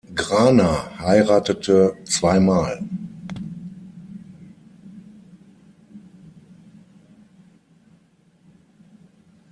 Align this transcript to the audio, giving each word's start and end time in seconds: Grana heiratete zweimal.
Grana 0.15 0.97
heiratete 0.97 1.95
zweimal. 2.07 2.79